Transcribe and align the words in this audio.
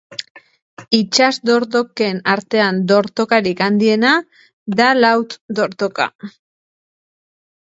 Itsas 0.99 1.33
dortoken 1.49 2.21
artean 2.33 2.79
dortokarik 2.93 3.61
handiena 3.67 4.15
da 4.81 4.89
laut 5.03 5.37
dortoka. 5.61 6.11